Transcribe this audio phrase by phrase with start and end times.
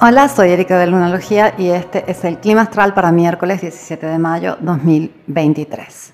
[0.00, 4.18] Hola, soy Erika de Lunalogía y este es el clima astral para miércoles 17 de
[4.18, 6.12] mayo 2023.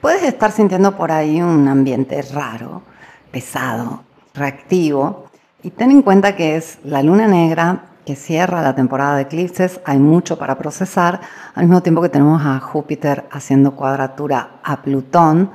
[0.00, 2.82] Puedes estar sintiendo por ahí un ambiente raro,
[3.30, 5.26] pesado, reactivo
[5.62, 9.80] y ten en cuenta que es la luna negra que cierra la temporada de eclipses,
[9.84, 11.20] hay mucho para procesar,
[11.54, 15.52] al mismo tiempo que tenemos a Júpiter haciendo cuadratura a Plutón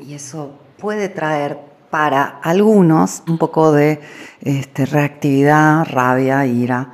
[0.00, 4.00] y eso puede traer para algunos un poco de
[4.40, 6.90] este, reactividad, rabia, ira,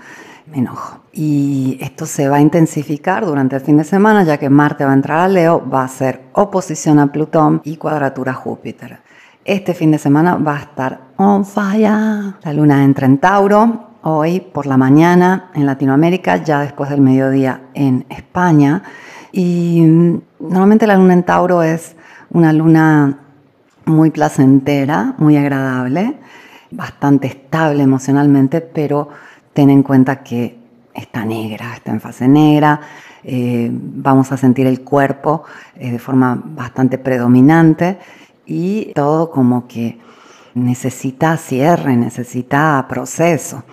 [0.53, 1.01] enojo.
[1.11, 4.91] Y esto se va a intensificar durante el fin de semana, ya que Marte va
[4.91, 9.01] a entrar a Leo, va a ser oposición a Plutón y cuadratura a Júpiter.
[9.43, 12.35] Este fin de semana va a estar on fire.
[12.43, 17.63] La luna entra en Tauro, hoy por la mañana en Latinoamérica, ya después del mediodía
[17.75, 18.83] en España.
[19.33, 21.97] Y mm, normalmente la luna en Tauro es
[22.31, 23.19] una luna
[23.85, 26.19] muy placentera, muy agradable,
[26.71, 29.09] bastante estable emocionalmente, pero
[29.53, 30.59] ten en cuenta que
[30.95, 32.81] está negra, está en fase negra,
[33.25, 35.45] eh, vamos a sentir el cuerpo
[35.77, 37.99] eh, de forma bastante predominante
[38.47, 39.99] y todo como que
[40.55, 43.65] necesita cierre, necesita proceso.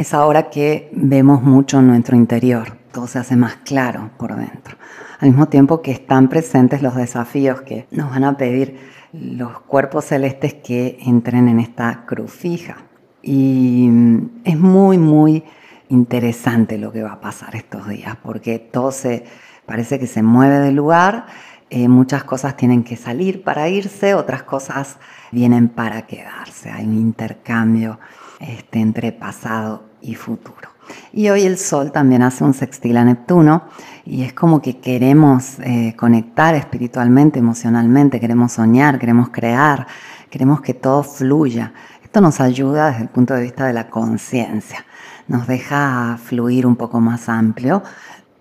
[0.00, 4.78] Es ahora que vemos mucho nuestro interior, todo se hace más claro por dentro.
[5.18, 8.78] Al mismo tiempo que están presentes los desafíos que nos van a pedir
[9.12, 12.78] los cuerpos celestes que entren en esta cruz fija.
[13.20, 15.44] Y mm, es muy, muy
[15.90, 19.26] interesante lo que va a pasar estos días, porque todo se
[19.66, 21.26] parece que se mueve del lugar,
[21.68, 24.96] eh, muchas cosas tienen que salir para irse, otras cosas
[25.30, 26.70] vienen para quedarse.
[26.70, 27.98] Hay un intercambio
[28.40, 30.70] este, entre pasado y futuro.
[31.12, 33.62] Y hoy el Sol también hace un sextil a Neptuno
[34.04, 39.86] y es como que queremos eh, conectar espiritualmente, emocionalmente, queremos soñar, queremos crear,
[40.30, 41.72] queremos que todo fluya.
[42.02, 44.84] Esto nos ayuda desde el punto de vista de la conciencia,
[45.28, 47.82] nos deja fluir un poco más amplio.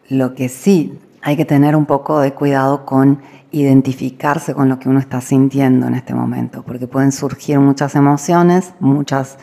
[0.10, 3.22] Lo que sí hay que tener un poco de cuidado con
[3.52, 8.74] identificarse con lo que uno está sintiendo en este momento, porque pueden surgir muchas emociones,
[8.80, 9.38] muchas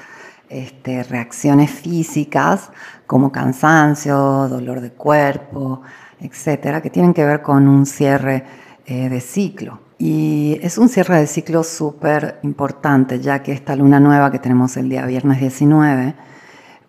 [0.49, 2.71] este, reacciones físicas
[3.07, 5.83] como cansancio, dolor de cuerpo,
[6.21, 8.45] etcétera, que tienen que ver con un cierre
[8.87, 9.81] eh, de ciclo.
[9.99, 14.77] Y es un cierre de ciclo súper importante, ya que esta luna nueva que tenemos
[14.77, 16.15] el día viernes 19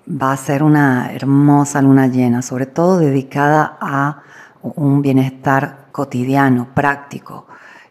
[0.09, 4.23] va a ser una hermosa luna llena, sobre todo dedicada a
[4.61, 7.47] un bienestar cotidiano, práctico,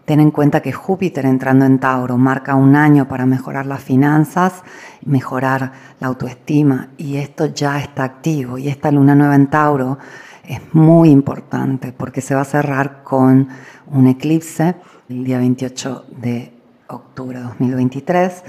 [0.06, 4.62] Ten en cuenta que Júpiter entrando en Tauro marca un año para mejorar las finanzas,
[5.04, 9.98] mejorar la autoestima y esto ya está activo y esta luna nueva en Tauro
[10.44, 13.48] es muy importante porque se va a cerrar con
[13.88, 14.76] un eclipse
[15.08, 16.52] el día 28 de
[16.86, 18.44] octubre de 2023.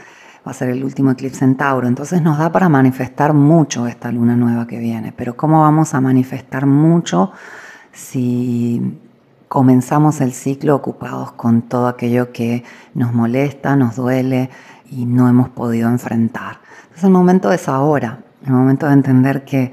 [0.48, 1.88] Va a ser el último eclipse en Tauro.
[1.88, 5.12] Entonces nos da para manifestar mucho esta luna nueva que viene.
[5.12, 7.32] Pero ¿cómo vamos a manifestar mucho
[7.92, 9.00] si
[9.48, 12.64] comenzamos el ciclo ocupados con todo aquello que
[12.94, 14.50] nos molesta, nos duele
[14.92, 16.60] y no hemos podido enfrentar.
[16.84, 19.72] Entonces el momento es ahora, el momento de entender que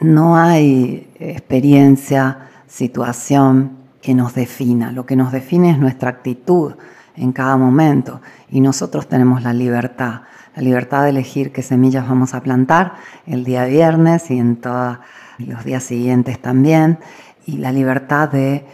[0.00, 4.92] no hay experiencia, situación que nos defina.
[4.92, 6.74] Lo que nos define es nuestra actitud
[7.16, 10.22] en cada momento y nosotros tenemos la libertad,
[10.56, 12.94] la libertad de elegir qué semillas vamos a plantar
[13.26, 14.98] el día viernes y en todos
[15.38, 16.98] los días siguientes también
[17.46, 18.66] y la libertad de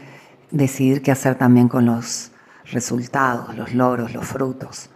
[0.50, 2.32] decidir qué hacer también con los
[2.70, 4.90] resultados, los logros, los frutos.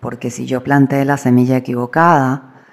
[0.00, 2.64] Porque si yo planté la semilla equivocada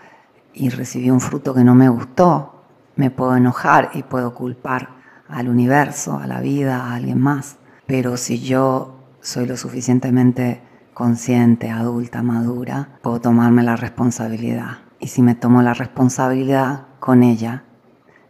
[0.53, 2.63] y recibí un fruto que no me gustó,
[2.95, 4.89] me puedo enojar y puedo culpar
[5.27, 7.57] al universo, a la vida, a alguien más.
[7.85, 10.61] Pero si yo soy lo suficientemente
[10.93, 14.79] consciente, adulta, madura, puedo tomarme la responsabilidad.
[14.99, 17.63] Y si me tomo la responsabilidad con ella,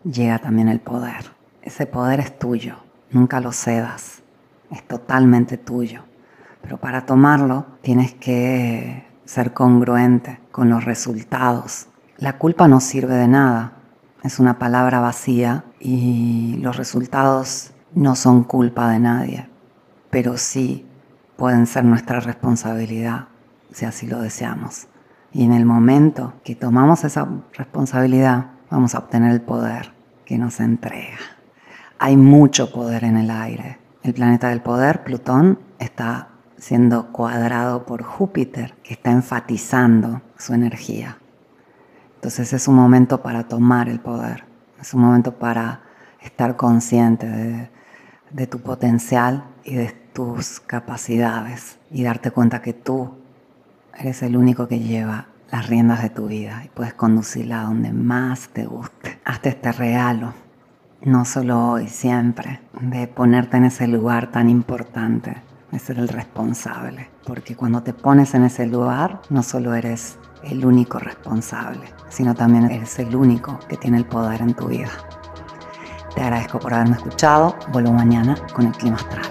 [0.04, 1.39] llega también el poder.
[1.70, 2.78] Ese poder es tuyo,
[3.12, 4.24] nunca lo cedas,
[4.72, 6.02] es totalmente tuyo.
[6.64, 11.86] Pero para tomarlo tienes que ser congruente con los resultados.
[12.18, 13.74] La culpa no sirve de nada,
[14.24, 19.48] es una palabra vacía y los resultados no son culpa de nadie,
[20.10, 20.88] pero sí
[21.38, 23.28] pueden ser nuestra responsabilidad
[23.72, 24.88] si así lo deseamos.
[25.32, 29.94] Y en el momento que tomamos esa responsabilidad, vamos a obtener el poder
[30.26, 31.20] que nos entrega
[32.00, 33.78] hay mucho poder en el aire.
[34.04, 41.18] El planeta del poder, Plutón, está siendo cuadrado por Júpiter, que está enfatizando su energía.
[42.16, 44.46] Entonces es un momento para tomar el poder,
[44.80, 45.82] es un momento para
[46.22, 47.70] estar consciente
[48.32, 53.12] de, tu potencial y de tus capacidades y darte cuenta que tú
[53.98, 57.92] eres el único que lleva las riendas de tu vida y puedes conducirla a donde
[57.92, 59.20] más te guste.
[59.24, 60.34] Hazte este regalo,
[61.02, 65.42] no solo hoy, siempre, de ponerte en ese lugar tan importante,
[65.72, 67.10] de ser el responsable.
[67.26, 72.66] Porque cuando te pones en ese lugar, no solo eres el único responsable, sino también
[72.66, 74.90] eres el único que tiene el poder en tu vida.
[76.16, 77.56] Te agradezco por haberme escuchado.
[77.72, 79.26] Vuelvo mañana con el clima astral.